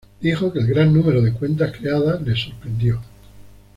[0.19, 2.99] Dijo que el gran número de cuentas creadas le sorprendió.